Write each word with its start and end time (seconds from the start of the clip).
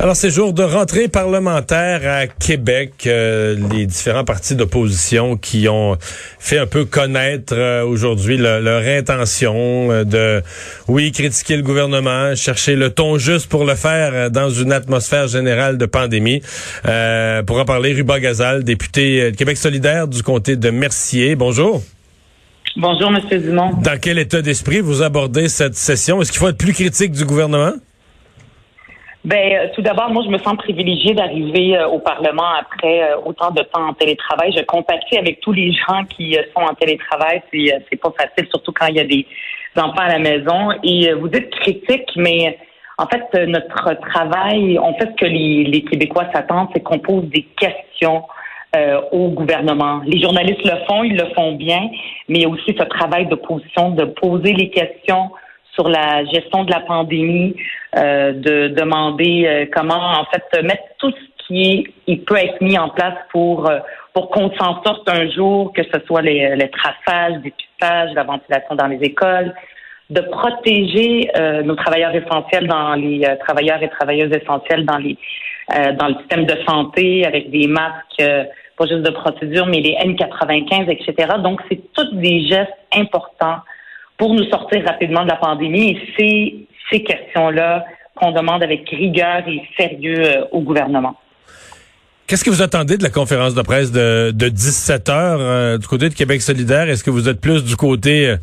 Alors, 0.00 0.14
c'est 0.14 0.30
jour 0.30 0.52
de 0.52 0.62
rentrée 0.62 1.08
parlementaire 1.08 2.02
à 2.04 2.28
Québec. 2.28 2.92
Euh, 3.06 3.56
les 3.72 3.84
différents 3.84 4.22
partis 4.22 4.54
d'opposition 4.54 5.36
qui 5.36 5.68
ont 5.68 5.96
fait 6.38 6.58
un 6.58 6.66
peu 6.66 6.84
connaître 6.84 7.52
euh, 7.56 7.84
aujourd'hui 7.84 8.36
leur 8.36 8.86
intention 8.86 9.90
euh, 9.90 10.04
de, 10.04 10.40
oui, 10.86 11.10
critiquer 11.10 11.56
le 11.56 11.64
gouvernement, 11.64 12.36
chercher 12.36 12.76
le 12.76 12.90
ton 12.90 13.18
juste 13.18 13.48
pour 13.48 13.64
le 13.64 13.74
faire 13.74 14.30
dans 14.30 14.50
une 14.50 14.70
atmosphère 14.70 15.26
générale 15.26 15.78
de 15.78 15.86
pandémie. 15.86 16.42
pour 17.46 17.58
en 17.58 17.64
parler, 17.64 17.92
Ruba 17.92 18.20
Gazal, 18.20 18.62
député 18.62 19.32
de 19.32 19.36
Québec 19.36 19.56
solidaire 19.56 20.06
du 20.06 20.22
comté 20.22 20.54
de 20.54 20.70
Mercier. 20.70 21.34
Bonjour. 21.34 21.82
Bonjour, 22.76 23.10
M. 23.10 23.40
Dumont. 23.40 23.72
Dans 23.82 23.98
quel 24.00 24.20
état 24.20 24.42
d'esprit 24.42 24.78
vous 24.78 25.02
abordez 25.02 25.48
cette 25.48 25.74
session? 25.74 26.22
Est-ce 26.22 26.30
qu'il 26.30 26.38
faut 26.38 26.50
être 26.50 26.56
plus 26.56 26.72
critique 26.72 27.10
du 27.10 27.24
gouvernement? 27.24 27.72
Ben, 29.28 29.52
euh, 29.52 29.66
tout 29.74 29.82
d'abord, 29.82 30.08
moi, 30.08 30.22
je 30.24 30.30
me 30.30 30.38
sens 30.38 30.56
privilégiée 30.56 31.12
d'arriver 31.12 31.76
euh, 31.76 31.86
au 31.86 31.98
Parlement 31.98 32.48
après 32.58 33.02
euh, 33.02 33.18
autant 33.26 33.50
de 33.50 33.60
temps 33.60 33.86
en 33.86 33.92
télétravail. 33.92 34.54
Je 34.56 34.64
compatis 34.64 35.18
avec 35.18 35.40
tous 35.40 35.52
les 35.52 35.70
gens 35.70 36.04
qui 36.08 36.34
sont 36.56 36.62
en 36.62 36.72
télétravail. 36.72 37.42
C'est, 37.52 37.84
c'est 37.90 38.00
pas 38.00 38.10
facile, 38.18 38.48
surtout 38.48 38.72
quand 38.72 38.86
il 38.86 38.96
y 38.96 39.00
a 39.00 39.04
des 39.04 39.26
enfants 39.76 40.06
à 40.06 40.16
la 40.16 40.18
maison. 40.18 40.70
Et 40.82 41.12
vous 41.12 41.28
dites 41.28 41.50
critique, 41.50 42.08
mais 42.16 42.58
en 42.96 43.06
fait, 43.06 43.46
notre 43.46 44.00
travail, 44.00 44.78
on 44.82 44.94
fait 44.94 45.10
ce 45.10 45.16
que 45.16 45.26
les, 45.26 45.64
les 45.64 45.84
Québécois 45.84 46.24
s'attendent, 46.32 46.68
c'est 46.72 46.80
qu'on 46.80 46.98
pose 46.98 47.24
des 47.26 47.46
questions 47.60 48.22
au 49.12 49.28
gouvernement. 49.28 50.00
Les 50.06 50.20
journalistes 50.20 50.64
le 50.64 50.86
font, 50.86 51.02
ils 51.02 51.16
le 51.16 51.26
font 51.34 51.52
bien, 51.52 51.90
mais 52.28 52.38
il 52.38 52.42
y 52.42 52.44
a 52.44 52.48
aussi 52.48 52.74
ce 52.78 52.84
travail 52.84 53.26
d'opposition, 53.26 53.90
de 53.90 54.04
poser 54.04 54.52
les 54.52 54.70
questions 54.70 55.30
sur 55.78 55.88
la 55.88 56.24
gestion 56.24 56.64
de 56.64 56.72
la 56.72 56.80
pandémie, 56.80 57.54
euh, 57.96 58.32
de 58.32 58.68
demander 58.68 59.46
euh, 59.46 59.66
comment 59.72 60.20
en 60.20 60.24
fait 60.24 60.62
mettre 60.62 60.82
tout 60.98 61.12
ce 61.12 61.46
qui 61.46 61.86
il 62.06 62.24
peut 62.24 62.36
être 62.36 62.60
mis 62.60 62.76
en 62.76 62.88
place 62.88 63.14
pour 63.30 63.70
euh, 63.70 63.78
pour 64.12 64.30
qu'on 64.30 64.50
s'en 64.56 64.82
sorte 64.82 65.08
un 65.08 65.30
jour, 65.30 65.72
que 65.72 65.82
ce 65.84 66.00
soit 66.06 66.22
les, 66.22 66.56
les 66.56 66.70
traçages, 66.70 67.40
dépistage, 67.40 68.10
la 68.14 68.24
ventilation 68.24 68.74
dans 68.74 68.88
les 68.88 68.98
écoles, 69.02 69.54
de 70.10 70.20
protéger 70.22 71.30
nos 71.64 71.76
travailleurs 71.76 72.12
essentiels 72.16 72.66
dans 72.66 72.94
les 72.94 73.22
travailleurs 73.46 73.80
et 73.80 73.88
travailleuses 73.90 74.32
essentielles 74.32 74.84
dans 74.84 74.96
les 74.96 75.16
dans 75.68 76.08
le 76.08 76.14
système 76.20 76.46
de 76.46 76.56
santé 76.66 77.24
avec 77.26 77.50
des 77.50 77.68
masques 77.68 78.24
pas 78.76 78.86
juste 78.86 79.02
de 79.02 79.10
procédure, 79.10 79.66
mais 79.66 79.80
les 79.80 79.94
N95, 79.96 80.90
etc. 80.90 81.34
Donc, 81.42 81.60
c'est 81.68 81.80
tous 81.92 82.14
des 82.14 82.46
gestes 82.46 82.72
importants 82.94 83.58
pour 84.18 84.34
nous 84.34 84.44
sortir 84.50 84.84
rapidement 84.84 85.22
de 85.22 85.28
la 85.28 85.36
pandémie. 85.36 85.90
Et 85.90 85.98
c'est 86.16 86.54
ces 86.90 87.02
questions-là 87.02 87.84
qu'on 88.14 88.32
demande 88.32 88.62
avec 88.62 88.88
rigueur 88.90 89.44
et 89.46 89.62
sérieux 89.78 90.22
euh, 90.22 90.44
au 90.52 90.60
gouvernement. 90.60 91.16
Qu'est-ce 92.26 92.44
que 92.44 92.50
vous 92.50 92.62
attendez 92.62 92.98
de 92.98 93.02
la 93.02 93.10
conférence 93.10 93.54
de 93.54 93.62
presse 93.62 93.90
de, 93.90 94.32
de 94.32 94.48
17 94.48 95.08
heures 95.08 95.38
euh, 95.40 95.78
du 95.78 95.86
côté 95.86 96.08
de 96.08 96.14
Québec 96.14 96.42
solidaire? 96.42 96.90
Est-ce 96.90 97.04
que 97.04 97.10
vous 97.10 97.28
êtes 97.28 97.40
plus 97.40 97.64
du 97.64 97.76
côté... 97.76 98.28
Euh, 98.28 98.36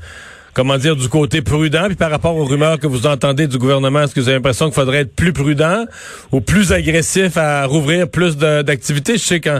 comment 0.55 0.77
dire, 0.77 0.95
du 0.95 1.09
côté 1.09 1.41
prudent, 1.41 1.85
puis 1.87 1.95
par 1.95 2.09
rapport 2.09 2.35
aux 2.35 2.45
rumeurs 2.45 2.79
que 2.79 2.87
vous 2.87 3.05
entendez 3.05 3.45
du 3.45 3.57
gouvernement, 3.57 4.03
est-ce 4.03 4.15
que 4.15 4.21
vous 4.21 4.29
avez 4.29 4.37
l'impression 4.37 4.67
qu'il 4.67 4.73
faudrait 4.73 4.99
être 4.99 5.13
plus 5.13 5.33
prudent 5.33 5.85
ou 6.31 6.39
plus 6.39 6.71
agressif 6.71 7.35
à 7.35 7.65
rouvrir 7.65 8.09
plus 8.09 8.37
d'activités? 8.37 9.17
Je 9.17 9.23
sais 9.23 9.41
quand, 9.41 9.59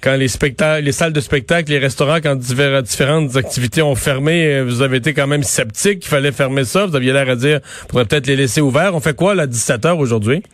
quand 0.00 0.14
les 0.14 0.28
spectacles, 0.28 0.84
les 0.84 0.92
salles 0.92 1.12
de 1.12 1.20
spectacle, 1.20 1.70
les 1.70 1.78
restaurants, 1.78 2.20
quand 2.22 2.36
différentes 2.36 3.36
activités 3.36 3.82
ont 3.82 3.96
fermé, 3.96 4.46
euh, 4.46 4.64
vous 4.64 4.82
avez 4.82 4.98
été 4.98 5.14
quand 5.14 5.26
même 5.26 5.42
sceptique 5.42 6.00
qu'il 6.00 6.08
fallait 6.08 6.32
fermer 6.32 6.64
ça. 6.64 6.86
Vous 6.86 6.94
aviez 6.94 7.12
l'air 7.12 7.28
à 7.28 7.34
dire, 7.34 7.58
faudrait 7.90 8.04
peut-être 8.04 8.28
les 8.28 8.36
laisser 8.36 8.60
ouverts. 8.60 8.94
On 8.94 9.00
fait 9.00 9.16
quoi, 9.16 9.34
là, 9.34 9.48
17 9.48 9.84
heures 9.84 9.98
aujourd'hui? 9.98 10.44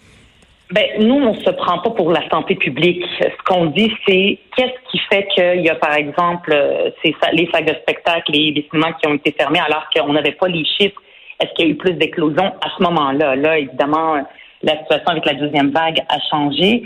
Ben, 0.72 0.86
nous, 1.00 1.16
on 1.16 1.34
se 1.34 1.50
prend 1.50 1.80
pas 1.80 1.90
pour 1.90 2.10
la 2.10 2.26
santé 2.30 2.54
publique. 2.54 3.04
Ce 3.20 3.44
qu'on 3.44 3.66
dit, 3.66 3.92
c'est 4.08 4.38
qu'est-ce 4.56 4.90
qui 4.90 4.98
fait 5.10 5.26
qu'il 5.34 5.60
y 5.60 5.68
a, 5.68 5.74
par 5.74 5.94
exemple, 5.94 6.50
euh, 6.50 6.90
les 7.04 7.46
salles 7.52 7.66
de 7.66 7.74
spectacle, 7.74 8.32
les, 8.32 8.66
cinémas 8.70 8.92
qui 8.92 9.06
ont 9.06 9.12
été 9.12 9.32
fermés 9.32 9.58
alors 9.58 9.86
qu'on 9.94 10.14
n'avait 10.14 10.32
pas 10.32 10.48
les 10.48 10.64
chiffres. 10.64 10.98
Est-ce 11.40 11.52
qu'il 11.52 11.66
y 11.66 11.68
a 11.68 11.72
eu 11.72 11.76
plus 11.76 11.92
d'éclosions 11.92 12.54
à 12.64 12.70
ce 12.74 12.82
moment-là? 12.84 13.36
Là, 13.36 13.58
évidemment, 13.58 14.14
la 14.62 14.78
situation 14.78 15.08
avec 15.08 15.26
la 15.26 15.34
deuxième 15.34 15.72
vague 15.72 16.00
a 16.08 16.18
changé. 16.30 16.82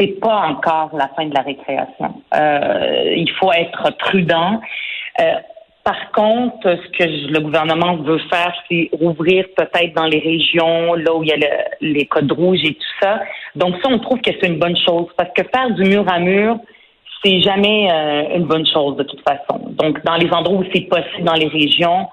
C'est 0.00 0.18
pas 0.20 0.46
encore 0.46 0.96
la 0.96 1.08
fin 1.08 1.26
de 1.26 1.34
la 1.34 1.42
récréation. 1.42 2.22
Euh, 2.34 3.12
il 3.14 3.30
faut 3.32 3.52
être 3.52 3.90
prudent. 3.98 4.58
Euh, 5.20 5.34
par 5.88 6.12
contre, 6.12 6.64
ce 6.64 6.98
que 6.98 7.32
le 7.32 7.40
gouvernement 7.40 7.96
veut 7.96 8.20
faire, 8.30 8.52
c'est 8.68 8.90
rouvrir 8.92 9.46
peut-être 9.56 9.94
dans 9.94 10.04
les 10.04 10.18
régions 10.18 10.92
là 10.92 11.14
où 11.14 11.22
il 11.22 11.30
y 11.30 11.32
a 11.32 11.38
les 11.80 12.04
codes 12.04 12.30
rouges 12.30 12.62
et 12.62 12.74
tout 12.74 12.94
ça. 13.00 13.22
Donc 13.56 13.76
ça, 13.82 13.88
on 13.90 13.98
trouve 13.98 14.20
que 14.20 14.30
c'est 14.38 14.48
une 14.48 14.58
bonne 14.58 14.76
chose 14.76 15.06
parce 15.16 15.30
que 15.34 15.42
faire 15.44 15.70
du 15.70 15.84
mur 15.84 16.04
à 16.06 16.18
mur, 16.18 16.58
c'est 17.24 17.40
jamais 17.40 17.90
euh, 17.90 18.36
une 18.36 18.44
bonne 18.44 18.66
chose 18.66 18.98
de 18.98 19.02
toute 19.04 19.22
façon. 19.26 19.60
Donc 19.70 20.04
dans 20.04 20.16
les 20.16 20.30
endroits 20.30 20.58
où 20.58 20.64
c'est 20.74 20.82
possible 20.82 21.24
dans 21.24 21.32
les 21.32 21.48
régions, 21.48 22.06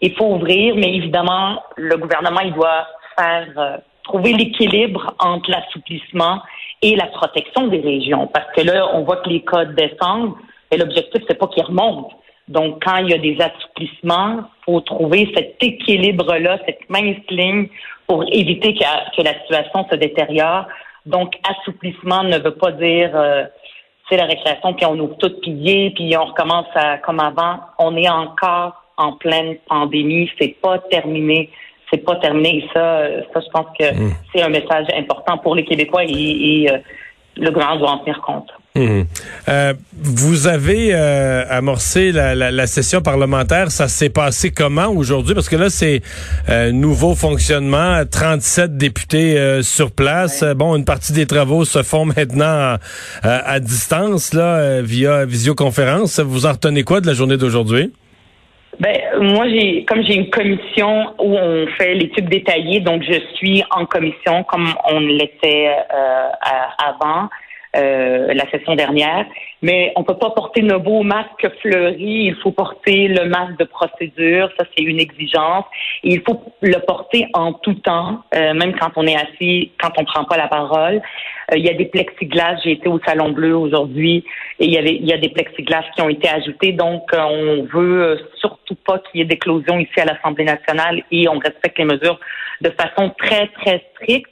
il 0.00 0.14
faut 0.14 0.36
ouvrir, 0.36 0.76
mais 0.76 0.94
évidemment, 0.94 1.60
le 1.76 1.96
gouvernement 1.96 2.42
il 2.44 2.52
doit 2.52 2.86
faire 3.18 3.48
euh, 3.56 3.76
trouver 4.04 4.32
l'équilibre 4.32 5.12
entre 5.18 5.50
l'assouplissement 5.50 6.40
et 6.82 6.94
la 6.94 7.06
protection 7.06 7.66
des 7.66 7.80
régions 7.80 8.28
parce 8.28 8.46
que 8.54 8.60
là, 8.60 8.88
on 8.94 9.02
voit 9.02 9.16
que 9.16 9.28
les 9.28 9.42
codes 9.42 9.74
descendent, 9.74 10.34
et 10.70 10.76
l'objectif 10.76 11.20
c'est 11.26 11.36
pas 11.36 11.48
qu'ils 11.48 11.64
remontent 11.64 12.14
donc, 12.48 12.82
quand 12.82 12.96
il 12.96 13.10
y 13.10 13.14
a 13.14 13.18
des 13.18 13.38
assouplissements, 13.40 14.44
faut 14.64 14.80
trouver 14.80 15.30
cet 15.34 15.62
équilibre-là, 15.62 16.58
cette 16.64 16.88
mince 16.88 17.16
ligne 17.28 17.68
pour 18.06 18.24
éviter 18.32 18.74
que, 18.74 19.22
la 19.22 19.34
situation 19.40 19.86
se 19.90 19.96
détériore. 19.96 20.66
Donc, 21.04 21.34
assouplissement 21.48 22.24
ne 22.24 22.38
veut 22.38 22.54
pas 22.54 22.72
dire 22.72 23.10
euh, 23.14 23.44
c'est 24.08 24.16
la 24.16 24.24
récréation, 24.24 24.72
puis 24.72 24.86
on 24.86 24.98
ouvre 24.98 25.16
tout 25.18 25.30
pillé, 25.40 25.90
puis 25.90 26.16
on 26.16 26.24
recommence 26.24 26.66
à, 26.74 26.96
comme 26.98 27.20
avant. 27.20 27.60
On 27.78 27.94
est 27.96 28.08
encore 28.08 28.82
en 28.96 29.12
pleine 29.12 29.56
pandémie, 29.68 30.30
c'est 30.40 30.56
pas 30.60 30.78
terminé. 30.90 31.50
C'est 31.90 32.04
pas 32.04 32.16
terminé. 32.16 32.58
Et 32.58 32.68
ça, 32.74 33.08
ça, 33.32 33.40
je 33.40 33.50
pense 33.50 33.66
que 33.78 33.94
mmh. 33.94 34.12
c'est 34.32 34.42
un 34.42 34.48
message 34.48 34.86
important 34.94 35.38
pour 35.38 35.54
les 35.54 35.64
Québécois 35.64 36.04
et, 36.04 36.10
et 36.10 36.70
euh, 36.70 36.78
le 37.36 37.50
gouvernement 37.50 37.80
doit 37.80 37.90
en 37.90 37.98
tenir 37.98 38.20
compte. 38.20 38.50
Hum. 38.78 39.06
Euh, 39.48 39.74
vous 39.92 40.46
avez 40.46 40.90
euh, 40.92 41.44
amorcé 41.50 42.12
la, 42.12 42.66
session 42.66 43.00
parlementaire. 43.00 43.70
Ça 43.70 43.88
s'est 43.88 44.10
passé 44.10 44.52
comment 44.52 44.88
aujourd'hui? 44.88 45.34
Parce 45.34 45.48
que 45.48 45.56
là, 45.56 45.68
c'est 45.68 46.02
euh, 46.48 46.70
nouveau 46.70 47.14
fonctionnement, 47.14 48.02
37 48.08 48.76
députés 48.76 49.62
sur 49.62 49.90
place. 49.90 50.44
Bon, 50.56 50.76
une 50.76 50.84
partie 50.84 51.12
des 51.12 51.26
travaux 51.26 51.64
se 51.64 51.82
font 51.82 52.04
maintenant 52.04 52.76
à, 53.22 53.60
distance, 53.60 54.32
là, 54.32 54.80
via 54.82 55.24
visioconférence. 55.24 56.20
Vous 56.20 56.46
en 56.46 56.52
retenez 56.52 56.84
quoi 56.84 57.00
de 57.00 57.06
la 57.06 57.14
journée 57.14 57.36
d'aujourd'hui? 57.36 57.92
Ben, 58.78 58.96
moi, 59.20 59.48
j'ai, 59.48 59.84
comme 59.86 60.04
j'ai 60.04 60.14
une 60.14 60.30
commission 60.30 61.14
où 61.18 61.36
on 61.36 61.66
fait 61.76 61.94
l'étude 61.94 62.28
détaillée, 62.28 62.78
donc 62.78 63.02
je 63.02 63.18
suis 63.34 63.64
en 63.70 63.86
commission 63.86 64.44
comme 64.44 64.72
on 64.88 65.00
l'était 65.00 65.70
avant. 66.78 67.28
Euh, 67.76 68.32
la 68.32 68.50
session 68.50 68.74
dernière. 68.76 69.26
Mais 69.60 69.92
on 69.94 70.02
peut 70.02 70.16
pas 70.16 70.30
porter 70.30 70.62
nos 70.62 70.78
beaux 70.78 71.02
masques 71.02 71.46
fleuris. 71.60 72.28
Il 72.28 72.34
faut 72.42 72.50
porter 72.50 73.08
le 73.08 73.28
masque 73.28 73.58
de 73.58 73.64
procédure. 73.64 74.48
Ça, 74.58 74.64
c'est 74.74 74.82
une 74.82 74.98
exigence. 74.98 75.66
Et 76.02 76.14
il 76.14 76.22
faut 76.22 76.42
le 76.62 76.78
porter 76.86 77.26
en 77.34 77.52
tout 77.52 77.74
temps, 77.74 78.24
euh, 78.34 78.54
même 78.54 78.74
quand 78.74 78.92
on 78.96 79.06
est 79.06 79.16
assis, 79.16 79.70
quand 79.82 79.90
on 79.98 80.04
prend 80.04 80.24
pas 80.24 80.38
la 80.38 80.48
parole. 80.48 81.02
Euh, 81.52 81.58
il 81.58 81.64
y 81.66 81.68
a 81.68 81.74
des 81.74 81.84
plexiglas. 81.84 82.56
J'ai 82.64 82.72
été 82.72 82.88
au 82.88 83.00
Salon 83.06 83.32
Bleu 83.32 83.54
aujourd'hui 83.54 84.24
et 84.58 84.64
il 84.64 85.06
y 85.06 85.12
a 85.12 85.18
des 85.18 85.28
plexiglas 85.28 85.84
qui 85.94 86.00
ont 86.00 86.08
été 86.08 86.26
ajoutés. 86.26 86.72
Donc, 86.72 87.02
on 87.12 87.64
veut 87.70 88.18
surtout 88.40 88.76
pas 88.76 88.98
qu'il 88.98 89.20
y 89.20 89.22
ait 89.22 89.26
d'éclosion 89.26 89.78
ici 89.78 90.00
à 90.00 90.06
l'Assemblée 90.06 90.44
nationale 90.44 91.02
et 91.10 91.28
on 91.28 91.38
respecte 91.38 91.76
les 91.76 91.84
mesures 91.84 92.18
de 92.62 92.70
façon 92.70 93.10
très, 93.18 93.48
très 93.48 93.82
stricte. 93.94 94.30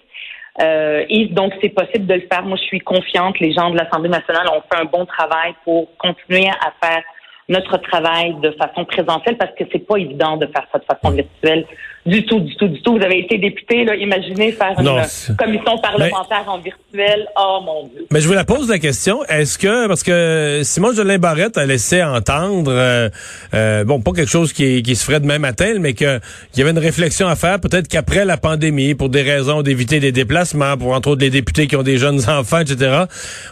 Euh, 0.61 1.05
et 1.09 1.27
donc, 1.27 1.53
c'est 1.61 1.69
possible 1.69 2.07
de 2.07 2.15
le 2.15 2.27
faire. 2.33 2.43
Moi, 2.43 2.57
je 2.57 2.65
suis 2.65 2.81
confiante. 2.81 3.39
Les 3.41 3.53
gens 3.53 3.71
de 3.71 3.77
l'Assemblée 3.77 4.09
nationale 4.09 4.49
ont 4.49 4.63
fait 4.73 4.81
un 4.81 4.85
bon 4.85 5.05
travail 5.05 5.55
pour 5.65 5.89
continuer 5.99 6.49
à 6.49 6.73
faire 6.87 7.03
notre 7.49 7.77
travail 7.79 8.35
de 8.41 8.51
façon 8.53 8.85
présentielle 8.85 9.37
parce 9.37 9.53
que 9.55 9.65
c'est 9.71 9.87
pas 9.87 9.97
évident 9.97 10.37
de 10.37 10.47
faire 10.47 10.67
ça 10.73 10.79
de 10.79 10.85
façon 10.85 11.15
virtuelle. 11.15 11.67
Du 12.07 12.25
tout, 12.25 12.41
du 12.41 12.55
tout, 12.57 12.69
du 12.69 12.81
tout. 12.83 12.97
Vous 12.97 13.05
avez 13.05 13.19
été 13.19 13.37
député, 13.39 13.85
là, 13.85 13.97
imaginez 13.97 14.53
faire 14.53 14.75
une 14.79 15.37
commission 15.37 15.79
parlementaire 15.79 16.45
en 16.47 16.59
virtuel. 16.59 17.27
Oh 17.37 17.61
mon 17.65 17.89
Dieu. 17.89 18.07
Mais 18.13 18.21
je 18.21 18.29
vous 18.29 18.35
la 18.35 18.45
pose 18.45 18.69
la 18.69 18.79
question. 18.79 19.25
Est-ce 19.25 19.59
que, 19.59 19.89
parce 19.89 20.03
que 20.03 20.61
Simon 20.63 20.93
Jolin 20.93 21.19
Barrette 21.19 21.59
a 21.59 21.67
laissé 21.67 22.03
entendre, 22.03 22.71
euh, 22.73 23.09
euh, 23.55 23.85
bon, 23.85 24.01
pas 24.01 24.13
quelque 24.13 24.31
chose 24.31 24.53
qui, 24.53 24.83
qui 24.83 24.95
se 24.95 25.05
ferait 25.05 25.21
de 25.21 25.27
même 25.27 25.43
matin, 25.43 25.75
mais 25.81 25.95
qu'il 25.95 26.21
y 26.57 26.61
avait 26.61 26.71
une 26.71 26.79
réflexion 26.79 27.27
à 27.27 27.35
faire, 27.35 27.59
peut-être 27.61 27.89
qu'après 27.89 28.25
la 28.25 28.37
pandémie, 28.37 28.95
pour 28.95 29.09
des 29.09 29.23
raisons 29.23 29.63
d'éviter 29.63 29.99
des 29.99 30.13
déplacements, 30.13 30.77
pour 30.77 30.93
entre 30.93 31.11
autres 31.11 31.23
les 31.23 31.31
députés 31.31 31.67
qui 31.67 31.75
ont 31.75 31.83
des 31.83 31.99
jeunes 31.99 32.21
enfants, 32.29 32.61
etc., 32.61 33.05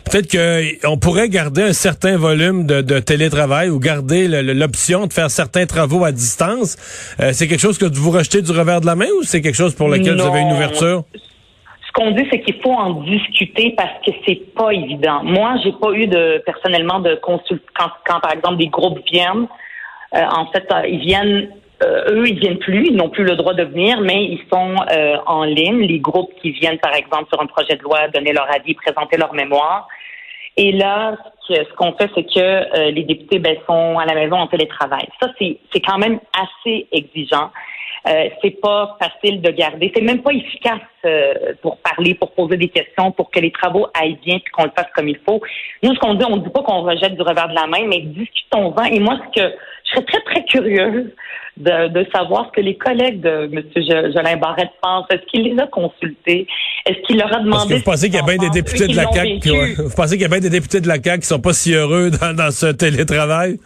peut-être 0.04 0.30
qu'on 0.30 0.96
pourrait 0.98 1.28
garder 1.28 1.62
un 1.62 1.72
certain 1.72 2.16
volume 2.16 2.66
de, 2.66 2.82
de 2.82 3.00
télétravail 3.00 3.68
ou 3.70 3.80
garder 3.80 4.28
l'option 4.28 5.06
de 5.06 5.12
faire 5.12 5.30
certains 5.30 5.66
travaux 5.66 6.04
à 6.04 6.12
distance. 6.12 6.76
Euh, 7.20 7.30
c'est 7.32 7.48
quelque 7.48 7.60
chose 7.60 7.78
que 7.78 7.86
vous 7.86 8.10
rejetez 8.10 8.43
du 8.44 8.52
revers 8.52 8.80
de 8.80 8.86
la 8.86 8.94
main 8.94 9.08
ou 9.18 9.22
c'est 9.22 9.40
quelque 9.42 9.56
chose 9.56 9.74
pour 9.74 9.88
lequel 9.88 10.16
vous 10.16 10.26
avez 10.26 10.40
une 10.40 10.52
ouverture? 10.52 11.02
Ce 11.86 11.92
qu'on 11.92 12.10
dit, 12.10 12.26
c'est 12.30 12.40
qu'il 12.40 12.60
faut 12.60 12.72
en 12.72 13.02
discuter 13.02 13.74
parce 13.76 14.04
que 14.04 14.12
c'est 14.26 14.54
pas 14.54 14.70
évident. 14.72 15.22
Moi, 15.22 15.56
j'ai 15.62 15.72
pas 15.72 15.92
eu 15.92 16.06
de 16.06 16.42
personnellement 16.44 17.00
de 17.00 17.14
consult 17.16 17.62
quand, 17.76 18.20
par 18.20 18.32
exemple 18.32 18.56
des 18.56 18.68
groupes 18.68 18.98
viennent. 19.12 19.46
Euh, 20.14 20.22
en 20.36 20.46
fait, 20.52 20.66
euh, 20.72 20.86
ils 20.88 21.00
viennent 21.00 21.50
eux, 21.82 22.26
ils 22.26 22.38
viennent 22.38 22.58
plus, 22.58 22.86
ils 22.86 22.96
n'ont 22.96 23.10
plus 23.10 23.24
le 23.24 23.36
droit 23.36 23.52
de 23.52 23.64
venir, 23.64 24.00
mais 24.00 24.24
ils 24.24 24.40
sont 24.50 24.76
en 25.26 25.44
ligne. 25.44 25.80
Les 25.80 25.98
groupes 25.98 26.32
qui 26.40 26.52
viennent, 26.52 26.78
par 26.78 26.94
exemple, 26.94 27.26
sur 27.30 27.42
un 27.42 27.46
projet 27.46 27.76
de 27.76 27.82
loi, 27.82 28.08
donner 28.08 28.32
leur 28.32 28.48
avis, 28.50 28.74
présenter 28.74 29.16
leur 29.18 29.34
mémoire. 29.34 29.86
Et 30.56 30.72
là, 30.72 31.16
ce 31.48 31.74
qu'on 31.76 31.92
fait, 31.92 32.10
c'est 32.14 32.24
que 32.24 32.90
les 32.90 33.02
députés 33.02 33.38
ben, 33.38 33.56
sont 33.66 33.98
à 33.98 34.06
la 34.06 34.14
maison 34.14 34.36
en 34.36 34.46
télétravail. 34.46 35.06
Ça, 35.20 35.28
c'est 35.38 35.80
quand 35.80 35.98
même 35.98 36.20
assez 36.32 36.86
exigeant. 36.90 37.50
Euh, 38.06 38.28
c'est 38.42 38.60
pas 38.60 38.98
facile 39.00 39.40
de 39.40 39.50
garder. 39.50 39.90
C'est 39.94 40.02
même 40.02 40.20
pas 40.20 40.32
efficace 40.32 40.80
euh, 41.06 41.54
pour 41.62 41.78
parler, 41.78 42.14
pour 42.14 42.32
poser 42.32 42.58
des 42.58 42.68
questions, 42.68 43.12
pour 43.12 43.30
que 43.30 43.40
les 43.40 43.50
travaux 43.50 43.86
aillent 43.98 44.18
bien 44.24 44.38
puis 44.40 44.52
qu'on 44.52 44.64
le 44.64 44.72
fasse 44.76 44.88
comme 44.94 45.08
il 45.08 45.18
faut. 45.26 45.40
Nous, 45.82 45.94
ce 45.94 45.98
qu'on 45.98 46.14
dit, 46.14 46.24
on 46.28 46.36
ne 46.36 46.42
dit 46.42 46.50
pas 46.50 46.62
qu'on 46.62 46.82
rejette 46.82 47.14
du 47.14 47.22
revers 47.22 47.48
de 47.48 47.54
la 47.54 47.66
main, 47.66 47.86
mais 47.88 48.00
discutons-en. 48.00 48.84
Et 48.84 49.00
moi, 49.00 49.18
ce 49.24 49.40
que 49.40 49.48
je 49.84 49.90
serais 49.90 50.04
très, 50.04 50.20
très 50.20 50.44
curieuse 50.44 51.10
de, 51.56 51.88
de 51.88 52.06
savoir 52.14 52.46
ce 52.48 52.52
que 52.52 52.60
les 52.60 52.76
collègues 52.76 53.20
de 53.20 53.48
M. 53.50 53.62
Jolin 54.12 54.36
Barrette 54.36 54.72
pensent. 54.82 55.06
Est-ce 55.10 55.24
qu'il 55.30 55.44
les 55.44 55.58
a 55.58 55.66
consultés? 55.66 56.46
Est-ce 56.86 57.00
qu'il 57.06 57.16
leur 57.16 57.34
a 57.34 57.40
demandé... 57.40 57.50
Parce 57.50 57.68
que 57.68 57.74
vous 57.74 57.82
pensez 57.84 58.06
qu'il 58.10 58.16
y 58.16 58.22
a 58.22 58.22
bien 58.22 58.36
des 58.36 58.50
députés 58.50 58.86
de 58.86 58.96
la 58.96 59.10
CAQ 59.10 59.38
qui, 59.38 59.74
vous 59.76 59.94
pensez 59.96 60.16
qu'il 60.16 60.22
y 60.22 60.26
a 60.26 60.28
bien 60.28 60.40
des 60.40 60.50
députés 60.50 60.80
de 60.82 60.88
la 60.88 61.02
CAQ 61.02 61.20
qui 61.20 61.26
sont 61.26 61.40
pas 61.40 61.54
si 61.54 61.72
heureux 61.72 62.10
dans, 62.10 62.34
dans 62.36 62.50
ce 62.50 62.66
télétravail? 62.66 63.58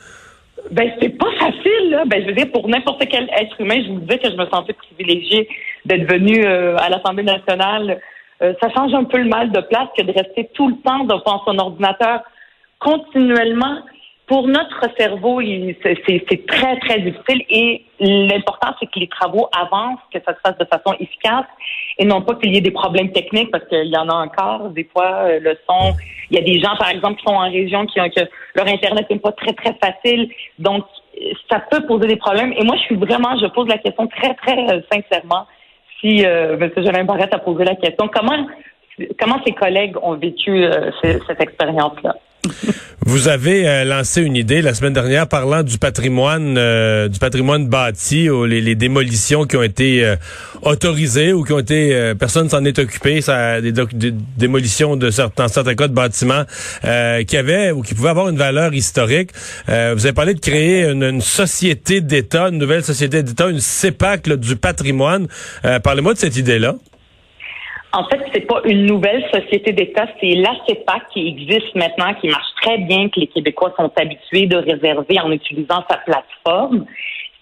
Ben, 0.70 0.91
c'est 1.00 1.17
pas 1.17 1.31
facile, 1.38 1.57
Ben, 2.06 2.23
je 2.23 2.26
veux 2.26 2.35
dire, 2.35 2.50
pour 2.52 2.69
n'importe 2.69 3.05
quel 3.08 3.29
être 3.31 3.61
humain, 3.61 3.82
je 3.82 3.90
vous 3.90 4.00
disais 4.00 4.19
que 4.19 4.31
je 4.31 4.37
me 4.37 4.46
sentais 4.46 4.73
privilégiée 4.73 5.49
d'être 5.85 6.11
venue 6.11 6.44
euh, 6.44 6.76
à 6.76 6.88
l'Assemblée 6.88 7.25
nationale. 7.25 8.00
Euh, 8.43 8.55
ça 8.62 8.69
change 8.70 8.94
un 8.94 9.05
peu 9.05 9.19
le 9.19 9.29
mal 9.29 9.50
de 9.50 9.61
place 9.61 9.88
que 9.96 10.02
de 10.02 10.12
rester 10.12 10.49
tout 10.55 10.69
le 10.69 10.76
temps 10.85 11.05
devant 11.05 11.43
son 11.44 11.58
ordinateur 11.58 12.23
continuellement 12.79 13.79
pour 14.29 14.46
notre 14.46 14.85
cerveau, 14.99 15.40
c'est 15.82 16.46
très, 16.46 16.79
très 16.81 17.00
difficile 17.00 17.43
et 17.49 17.82
l'important, 17.99 18.75
c'est 18.79 18.87
que 18.87 19.00
les 19.00 19.08
travaux 19.08 19.49
avancent, 19.56 20.00
que 20.12 20.19
ça 20.25 20.34
se 20.34 20.41
fasse 20.44 20.58
de 20.58 20.67
façon 20.67 20.94
efficace 21.00 21.46
et 21.99 22.05
non 22.05 22.20
pas 22.20 22.34
qu'il 22.34 22.52
y 22.55 22.58
ait 22.58 22.61
des 22.61 22.70
problèmes 22.70 23.11
techniques 23.11 23.50
parce 23.50 23.64
qu'il 23.69 23.88
y 23.88 23.96
en 23.96 24.08
a 24.11 24.14
encore. 24.14 24.69
Des 24.69 24.84
fois, 24.84 25.23
euh, 25.23 25.41
le 25.41 25.56
son, 25.67 25.94
il 26.31 26.38
y 26.38 26.41
a 26.41 26.44
des 26.44 26.61
gens, 26.61 26.76
par 26.76 26.91
exemple, 26.91 27.17
qui 27.17 27.25
sont 27.25 27.37
en 27.37 27.50
région 27.50 27.87
qui 27.87 28.00
ont 28.02 28.11
que 28.11 28.20
leur 28.55 28.69
Internet 28.69 29.08
n'est 29.08 29.19
pas 29.19 29.32
très, 29.32 29.55
très 29.55 29.75
facile. 29.82 30.31
Donc, 30.58 30.84
ça 31.50 31.60
peut 31.70 31.84
poser 31.87 32.06
des 32.08 32.16
problèmes. 32.16 32.52
Et 32.56 32.64
moi, 32.64 32.76
je 32.76 32.82
suis 32.82 32.96
vraiment, 32.96 33.37
je 33.38 33.46
pose 33.46 33.69
la 33.69 33.78
question 33.78 34.06
très, 34.06 34.34
très 34.34 34.58
euh, 34.70 34.81
sincèrement. 34.93 35.46
Si 36.00 36.25
euh, 36.25 36.58
M. 36.60 36.70
Jolin 36.76 37.05
Barrette 37.05 37.34
a 37.34 37.38
posé 37.38 37.64
la 37.64 37.75
question, 37.75 38.08
comment, 38.08 38.46
comment 39.19 39.43
ses 39.44 39.52
collègues 39.52 39.96
ont 40.02 40.14
vécu 40.14 40.64
euh, 40.64 40.90
cette 41.02 41.40
expérience-là? 41.40 42.16
Vous 43.08 43.29
avez 43.29 43.67
euh, 43.67 43.85
lancé 43.85 44.20
une 44.20 44.37
idée 44.37 44.61
la 44.61 44.75
semaine 44.75 44.93
dernière 44.93 45.26
parlant 45.29 45.62
du 45.62 45.79
patrimoine 45.79 46.56
euh, 46.58 47.08
du 47.08 47.19
patrimoine 47.19 47.67
bâti 47.67 48.29
ou 48.29 48.44
les, 48.44 48.75
démolitions 48.75 49.46
qui 49.46 49.56
ont 49.56 49.62
été 49.62 50.05
euh, 50.05 50.17
autorisées 50.61 51.32
ou 51.32 51.43
qui 51.43 51.55
ont 51.55 51.58
été 51.58 52.12
personne 52.19 52.50
s'en 52.50 52.64
est 52.67 52.79
occupé 52.79 53.23
ça 53.23 53.62
des, 53.62 53.73
démolitions 54.37 54.96
de 54.96 55.11
certains 55.11 55.49
certains 55.49 55.75
cas 55.75 55.88
de 55.88 55.94
bâtiments 55.94 56.44
qui 56.82 57.37
avaient 57.37 57.70
ou 57.70 57.81
qui 57.81 57.94
pouvaient 57.94 58.11
avoir 58.11 58.29
une 58.29 58.37
valeur 58.37 58.75
historique. 58.75 59.31
vous 59.67 59.73
avez 59.73 60.12
parlé 60.12 60.34
de 60.34 60.41
créer 60.41 60.84
une, 60.84 61.20
société 61.23 62.02
d'État, 62.02 62.49
une 62.49 62.58
nouvelle 62.58 62.84
société 62.84 63.23
d'État, 63.23 63.49
une 63.49 63.61
CEPAC 63.61 64.29
du 64.29 64.56
patrimoine. 64.56 65.29
Parlez-moi 65.82 66.12
de 66.12 66.19
cette 66.19 66.37
idée 66.37 66.58
là. 66.58 66.75
En 67.93 68.05
fait, 68.05 68.20
c'est 68.32 68.46
pas 68.46 68.61
une 68.64 68.85
nouvelle 68.85 69.25
société 69.32 69.73
d'État, 69.73 70.06
c'est 70.20 70.35
la 70.35 70.55
CEPAC 70.67 71.08
qui 71.12 71.29
existe 71.29 71.75
maintenant, 71.75 72.12
qui 72.20 72.29
marche 72.29 72.55
très 72.61 72.79
bien, 72.79 73.08
que 73.08 73.20
les 73.20 73.29
Québécois 73.29 73.73
sont 73.76 73.90
habitués 73.96 74.46
de 74.46 74.56
réserver 74.56 75.19
en 75.20 75.32
utilisant 75.32 75.82
sa 75.88 75.96
plateforme. 75.99 76.85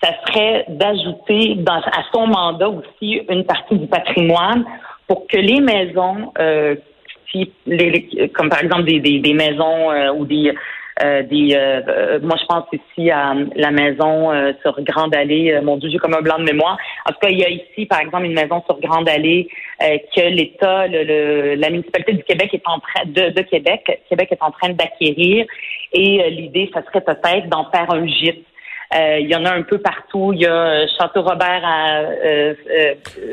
Ça 0.03 0.11
serait 0.27 0.65
d'ajouter 0.69 1.57
à 1.67 2.03
son 2.13 2.29
mandat 2.29 2.69
aussi 2.69 3.23
une 3.29 3.45
partie 3.45 3.77
du 3.77 3.89
patrimoine 3.89 4.65
pour 5.09 5.27
que 5.27 5.37
les 5.37 5.61
maisons, 5.61 6.33
euh, 6.39 6.77
comme 8.35 8.49
par 8.49 8.63
exemple 8.63 8.85
des, 8.85 9.35
maisons 9.35 9.91
euh, 9.91 10.13
ou 10.13 10.27
des 10.27 10.53
euh, 11.05 11.23
des, 11.25 11.55
euh, 11.55 11.83
euh, 11.89 12.21
moi, 12.23 12.37
je 12.41 12.47
pense 12.47 12.65
ici 12.73 13.11
à 13.11 13.35
la 13.55 13.71
maison 13.71 14.31
sur 14.63 14.81
Grande 14.83 15.15
Allée. 15.15 15.61
mon 15.63 15.77
Dieu, 15.77 15.91
j'ai 15.91 15.99
comme 15.99 16.15
un 16.15 16.23
blanc 16.23 16.39
de 16.39 16.45
mémoire. 16.45 16.79
En 17.07 17.13
tout 17.13 17.19
cas, 17.21 17.29
il 17.29 17.39
y 17.39 17.45
a 17.45 17.51
ici, 17.51 17.87
par 17.87 18.01
exemple, 18.01 18.25
une 18.25 18.35
maison 18.35 18.63
sur 18.67 18.81
Grande 18.81 19.09
Allée 19.09 19.49
que 19.81 20.29
l'État, 20.29 20.87
le, 20.87 21.55
la 21.55 21.71
municipalité 21.71 22.15
du 22.15 22.25
Québec 22.25 22.51
est 22.55 22.67
en 22.67 22.79
train 22.79 23.05
de, 23.05 23.31
de 23.31 23.43
Québec, 23.43 24.01
Québec 24.09 24.29
est 24.31 24.43
en 24.43 24.51
train 24.51 24.71
d'acquérir. 24.71 25.47
Et 25.93 26.31
l'idée, 26.31 26.71
ça 26.73 26.83
serait 26.85 27.03
peut-être 27.03 27.49
d'en 27.49 27.71
faire 27.71 27.91
un 27.93 28.07
gîte. 28.07 28.45
Euh, 28.95 29.19
il 29.21 29.29
y 29.29 29.35
en 29.35 29.45
a 29.45 29.53
un 29.53 29.63
peu 29.63 29.79
partout. 29.79 30.33
Il 30.33 30.41
y 30.41 30.47
a 30.47 30.55
euh, 30.55 30.87
Château 30.99 31.23
Robert 31.23 31.63
à. 31.65 32.01
Euh, 32.03 32.55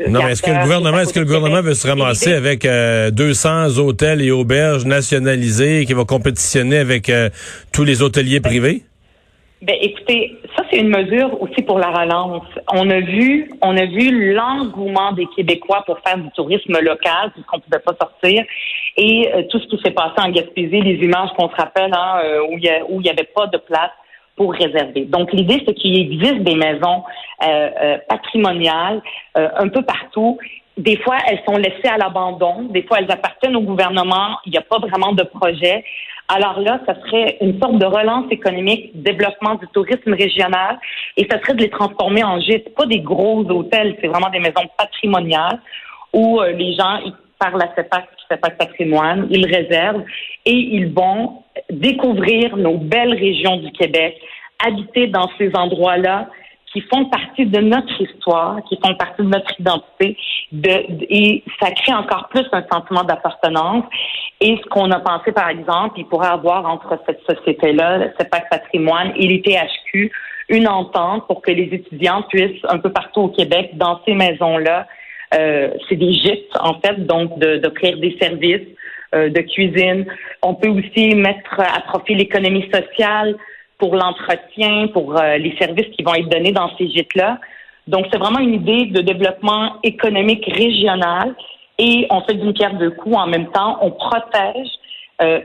non, 0.08 0.22
mais 0.24 0.32
est-ce 0.32 0.42
que 0.42 0.52
le 0.52 0.62
gouvernement, 0.62 1.00
est-ce 1.00 1.14
que 1.14 1.20
le 1.20 1.26
gouvernement 1.26 1.62
veut 1.62 1.76
se 1.76 1.88
ramasser 1.88 2.34
avec 2.34 2.66
200 2.66 3.78
hôtels 3.78 4.22
et 4.22 4.32
auberges 4.32 4.86
nationalisés 4.86 5.86
qui 5.86 5.94
va 5.94 6.06
compétitionner 6.06 6.78
avec 6.78 7.12
tous 7.72 7.84
les 7.84 8.02
hôteliers 8.02 8.42
privés? 8.42 8.84
Ben, 9.62 9.78
écoutez, 9.80 10.38
ça 10.58 10.64
c'est 10.70 10.80
une 10.80 10.90
mesure 10.90 11.42
aussi 11.42 11.62
pour 11.62 11.80
la 11.80 11.90
relance. 11.90 12.44
On 12.74 12.90
a 12.90 13.00
vu, 13.00 13.50
on 13.62 13.78
a 13.78 13.86
vu 13.86 14.34
l'engouement 14.34 15.14
des 15.14 15.26
Québécois 15.38 15.84
pour 15.86 16.00
faire 16.00 16.18
du 16.18 16.30
tourisme 16.32 16.78
local 16.82 17.32
puisqu'on 17.34 17.60
pouvait 17.62 17.80
pas 17.80 17.96
sortir 17.98 18.44
et 18.98 19.30
tout 19.50 19.60
ce 19.60 19.68
qui 19.68 19.82
s'est 19.82 19.92
passé 19.92 20.16
en 20.18 20.30
Gaspésie, 20.30 20.82
les 20.82 20.96
images 20.96 21.30
qu'on 21.38 21.50
se 21.50 21.56
rappelle 21.56 21.94
hein, 21.94 22.22
où 22.50 22.58
il 22.58 22.66
y 22.66 22.72
où 22.90 23.00
il 23.00 23.08
y 23.08 23.10
avait 23.10 23.30
pas 23.34 23.48
de 23.48 23.58
place 23.58 23.92
pour 24.36 24.54
réserver. 24.54 25.06
Donc 25.06 25.32
l'idée, 25.32 25.64
c'est 25.66 25.74
qu'il 25.74 25.98
existe 26.00 26.42
des 26.44 26.56
maisons 26.56 27.04
euh, 27.44 27.70
euh, 27.82 27.98
patrimoniales 28.10 29.02
euh, 29.38 29.50
un 29.58 29.70
peu 29.70 29.82
partout. 29.84 30.38
Des 30.78 30.98
fois, 30.98 31.18
elles 31.28 31.42
sont 31.48 31.58
laissées 31.58 31.88
à 31.88 31.98
l'abandon. 31.98 32.64
Des 32.72 32.84
fois, 32.84 32.98
elles 33.00 33.12
appartiennent 33.12 33.56
au 33.56 33.62
gouvernement. 33.62 34.38
Il 34.46 34.52
n'y 34.52 34.58
a 34.58 34.62
pas 34.62 34.80
vraiment 34.80 35.14
de 35.14 35.24
projet. 35.24 35.84
Alors 36.30 36.60
là, 36.60 36.80
ça 36.88 36.96
serait 37.02 37.38
une 37.42 37.60
sorte 37.60 37.78
de 37.78 37.86
relance 37.86 38.26
économique, 38.32 38.90
développement 38.96 39.56
du 39.56 39.68
tourisme 39.68 40.14
régional, 40.14 40.80
et 41.18 41.28
ça 41.30 41.40
serait 41.42 41.54
de 41.54 41.62
les 41.62 41.70
transformer 41.70 42.24
en 42.24 42.40
gîtes. 42.40 42.74
Pas 42.76 42.86
des 42.86 43.02
gros 43.02 43.42
hôtels, 43.42 43.98
c'est 44.02 44.08
vraiment 44.08 44.30
des 44.30 44.40
maisons 44.40 44.68
patrimoniales 44.78 45.60
où 46.14 46.40
les 46.42 46.74
gens, 46.76 47.00
par 47.44 47.58
la 47.58 47.68
CEPAC, 47.76 48.08
CEPAC 48.30 48.58
Patrimoine, 48.58 49.28
ils 49.30 49.46
réservent 49.46 50.04
et 50.46 50.54
ils 50.54 50.94
vont 50.94 51.44
découvrir 51.70 52.56
nos 52.56 52.78
belles 52.78 53.14
régions 53.14 53.58
du 53.58 53.70
Québec, 53.74 54.16
habiter 54.66 55.08
dans 55.08 55.30
ces 55.38 55.52
endroits-là 55.54 56.30
qui 56.72 56.82
font 56.82 57.06
partie 57.06 57.46
de 57.46 57.60
notre 57.60 58.02
histoire, 58.02 58.60
qui 58.68 58.80
font 58.84 58.96
partie 58.96 59.22
de 59.22 59.28
notre 59.28 59.60
identité, 59.60 60.18
de, 60.54 60.72
et 61.10 61.44
ça 61.62 61.70
crée 61.72 61.94
encore 61.94 62.30
plus 62.30 62.46
un 62.52 62.64
sentiment 62.72 63.04
d'appartenance. 63.04 63.84
Et 64.40 64.58
ce 64.64 64.70
qu'on 64.70 64.90
a 64.92 65.00
pensé, 65.00 65.34
par 65.34 65.50
exemple, 65.50 65.96
il 65.98 66.06
pourrait 66.06 66.30
avoir 66.30 66.66
entre 66.66 66.98
cette 67.06 67.22
société-là, 67.30 68.08
CEPAC 68.18 68.50
Patrimoine 68.50 69.12
et 69.18 69.28
les 69.28 69.42
THQ, 69.42 70.12
une 70.50 70.68
entente 70.68 71.28
pour 71.28 71.42
que 71.42 71.52
les 71.52 71.70
étudiants 71.74 72.24
puissent, 72.24 72.64
un 72.70 72.80
peu 72.80 72.92
partout 72.92 73.22
au 73.22 73.30
Québec, 73.30 73.72
dans 73.74 74.00
ces 74.06 74.14
maisons-là, 74.14 74.88
euh, 75.38 75.70
c'est 75.88 75.96
des 75.96 76.14
gîtes, 76.14 76.56
en 76.60 76.80
fait, 76.80 77.06
donc 77.06 77.38
d'offrir 77.40 77.98
des 77.98 78.18
services 78.22 78.68
euh, 79.16 79.30
de 79.30 79.42
cuisine. 79.42 80.06
On 80.42 80.56
peut 80.56 80.70
aussi 80.70 81.16
mettre 81.16 81.60
à 81.60 81.82
profit 81.82 82.16
l'économie 82.16 82.70
sociale 82.74 83.36
pour 83.78 83.96
l'entretien, 83.96 84.88
pour 84.88 85.20
euh, 85.20 85.38
les 85.38 85.56
services 85.58 85.88
qui 85.96 86.04
vont 86.04 86.14
être 86.14 86.30
donnés 86.30 86.52
dans 86.52 86.70
ces 86.78 86.90
gîtes-là. 86.90 87.40
Donc, 87.88 88.06
c'est 88.12 88.18
vraiment 88.18 88.40
une 88.40 88.54
idée 88.54 88.86
de 88.86 89.02
développement 89.02 89.78
économique 89.84 90.46
régional 90.46 91.36
et 91.80 92.08
on 92.10 92.22
fait 92.22 92.36
d'une 92.36 92.54
pierre 92.54 92.76
deux 92.76 92.92
coups. 92.92 93.16
En 93.16 93.28
même 93.28 93.50
temps, 93.52 93.80
on 93.82 93.92
protège 93.92 94.70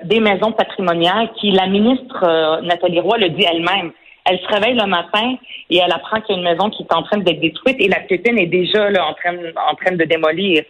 des 0.05 0.19
maisons 0.19 0.51
patrimoniales 0.51 1.31
qui, 1.39 1.53
la 1.53 1.67
ministre 1.67 2.61
Nathalie 2.63 2.99
Roy 2.99 3.19
le 3.19 3.29
dit 3.29 3.45
elle-même, 3.45 3.93
Elle 4.29 4.39
se 4.41 4.47
réveille 4.47 4.75
le 4.75 4.87
matin 4.87 5.37
et 5.71 5.79
elle 5.79 5.93
apprend 5.93 6.21
qu'il 6.21 6.37
y 6.37 6.39
a 6.39 6.43
une 6.43 6.49
maison 6.49 6.69
qui 6.71 6.83
est 6.83 6.95
en 6.95 7.03
train 7.03 7.19
d'être 7.19 7.41
détruite 7.41 7.77
et 7.79 7.89
la 7.89 8.01
pépine 8.01 8.39
est 8.39 8.47
déjà 8.47 8.91
là 8.91 9.09
en 9.09 9.15
train, 9.15 9.35
en 9.71 9.75
train 9.75 9.97
de 9.97 10.05
démolir. 10.05 10.65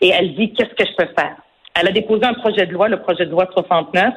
Et 0.00 0.08
elle 0.08 0.34
dit, 0.34 0.52
qu'est-ce 0.52 0.74
que 0.74 0.84
je 0.86 0.94
peux 0.96 1.10
faire? 1.18 1.36
Elle 1.74 1.88
a 1.88 1.92
déposé 1.92 2.24
un 2.24 2.34
projet 2.34 2.66
de 2.66 2.72
loi, 2.72 2.88
le 2.88 3.00
projet 3.00 3.24
de 3.24 3.30
loi 3.30 3.48
69, 3.52 4.12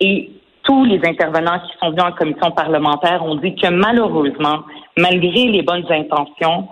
et 0.00 0.30
tous 0.64 0.84
les 0.84 1.00
intervenants 1.04 1.60
qui 1.60 1.78
sont 1.78 1.90
venus 1.90 2.04
en 2.04 2.12
commission 2.12 2.50
parlementaire 2.50 3.24
ont 3.24 3.36
dit 3.36 3.54
que 3.54 3.68
malheureusement, 3.68 4.64
malgré 4.96 5.46
les 5.46 5.62
bonnes 5.62 5.90
intentions, 5.90 6.68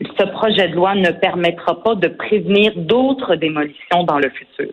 ce 0.00 0.24
projet 0.26 0.68
de 0.68 0.74
loi 0.74 0.94
ne 0.94 1.10
permettra 1.10 1.82
pas 1.82 1.94
de 1.94 2.08
prévenir 2.08 2.72
d'autres 2.76 3.34
démolitions 3.34 4.04
dans 4.04 4.18
le 4.18 4.30
futur. 4.30 4.70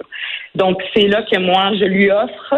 Donc, 0.54 0.84
c'est 0.94 1.08
là 1.08 1.24
que 1.24 1.40
moi, 1.40 1.72
je 1.80 1.86
lui 1.86 2.12
offre, 2.12 2.56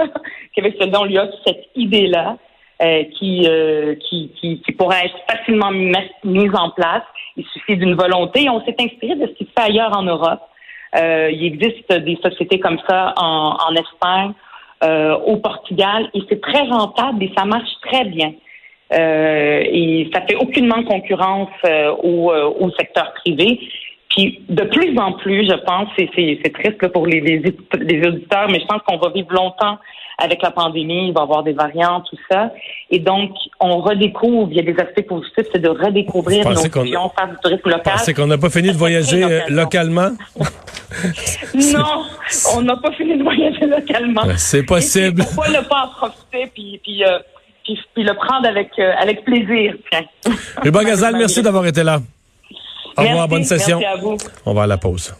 qu'avec 0.53 0.75
ce 0.79 0.98
on 0.98 1.06
lui 1.06 1.17
offre 1.17 1.38
cette 1.46 1.65
idée-là, 1.75 2.38
euh, 2.82 3.04
qui, 3.18 3.48
euh, 3.48 3.96
qui, 3.96 4.32
qui, 4.40 4.62
qui, 4.62 4.72
pourrait 4.74 5.06
être 5.06 5.18
facilement 5.30 5.72
mise 5.72 6.56
en 6.56 6.70
place. 6.70 7.04
Il 7.36 7.46
suffit 7.46 7.76
d'une 7.76 7.96
volonté. 7.96 8.50
On 8.50 8.64
s'est 8.66 8.76
inspiré 8.80 9.16
de 9.16 9.28
ce 9.28 9.32
qui 9.34 9.46
se 9.46 9.50
fait 9.58 9.72
ailleurs 9.72 9.98
en 9.98 10.04
Europe. 10.04 10.42
Euh, 10.96 11.32
il 11.32 11.44
existe 11.44 11.92
des 11.92 12.18
sociétés 12.24 12.60
comme 12.60 12.80
ça 12.88 13.14
en, 13.18 13.58
en 13.68 13.76
Espagne, 13.76 14.34
euh, 14.84 15.18
au 15.26 15.38
Portugal, 15.38 16.08
et 16.14 16.22
c'est 16.30 16.40
très 16.40 16.62
rentable 16.62 17.24
et 17.24 17.32
ça 17.36 17.46
marche 17.46 17.72
très 17.82 18.06
bien. 18.06 18.34
Euh, 18.94 19.64
et 19.66 20.10
ça 20.14 20.22
fait 20.22 20.36
aucunement 20.36 20.84
concurrence 20.84 21.50
euh, 21.66 21.92
au, 22.04 22.32
au, 22.32 22.70
secteur 22.72 23.12
privé. 23.16 23.60
Puis 24.12 24.42
de 24.48 24.64
plus 24.64 24.98
en 25.00 25.14
plus, 25.14 25.50
je 25.50 25.56
pense, 25.66 25.90
c'est, 25.98 26.10
c'est, 26.16 26.54
triste 26.54 26.88
pour 26.90 27.08
les, 27.08 27.20
les, 27.22 27.40
les, 27.40 28.08
auditeurs, 28.08 28.48
mais 28.50 28.60
je 28.60 28.66
pense 28.66 28.82
qu'on 28.84 28.98
va 28.98 29.10
vivre 29.10 29.34
longtemps 29.34 29.80
avec 30.18 30.42
la 30.42 30.52
pandémie, 30.52 31.10
il 31.10 31.14
va 31.14 31.22
y 31.22 31.24
avoir 31.24 31.44
des 31.44 31.54
variants, 31.54 32.02
tout 32.02 32.18
ça. 32.30 32.52
Et 32.90 33.00
donc, 33.00 33.32
on 33.60 33.80
redécouvre, 33.80 34.48
il 34.52 34.58
y 34.58 34.60
a 34.60 34.64
des 34.64 34.80
aspects 34.80 35.08
positifs, 35.08 35.46
c'est 35.54 35.62
de 35.62 35.70
redécouvrir 35.70 36.50
nos 36.50 36.62
visions, 36.62 37.10
faire 37.10 37.30
du 37.30 37.36
tourisme 37.42 37.70
local. 37.70 37.94
C'est 38.00 38.14
qu'on 38.14 38.28
n'a 38.28 38.38
pas 38.38 38.50
fini 38.50 38.70
de 38.70 38.78
voyager 38.78 39.42
localement? 39.50 40.10
non, 41.54 42.06
on 42.56 42.62
n'a 42.62 42.78
pas 42.78 42.92
fini 42.94 43.18
de 43.18 43.24
voyager 43.24 43.66
localement. 43.66 44.24
C'est 44.38 44.64
possible. 44.64 45.24
pourquoi 45.24 45.50
ne 45.50 45.68
pas 45.68 45.86
en 45.86 45.88
profiter 45.90 46.52
puis, 46.54 46.80
puis 46.84 47.04
euh, 47.04 47.20
puis, 47.94 48.04
le 48.04 48.14
prendre 48.14 48.48
avec, 48.48 48.72
euh, 48.80 48.94
avec 49.00 49.26
plaisir. 49.26 49.76
Ruba 50.64 50.84
Gazal, 50.84 51.16
merci 51.18 51.42
d'avoir 51.42 51.66
été 51.66 51.84
là. 51.84 52.00
Au 52.96 53.02
revoir, 53.02 53.28
bonne 53.28 53.44
session. 53.44 53.80
Merci 53.80 54.00
à 54.00 54.02
vous. 54.02 54.18
On 54.46 54.54
va 54.54 54.64
à 54.64 54.68
la 54.68 54.78
pause. 54.78 55.14